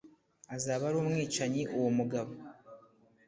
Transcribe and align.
azaba 0.55 0.83
ari 0.89 0.97
umwicanyi 0.99 1.61
Uwo 1.77 1.89
mugabo 1.97 2.31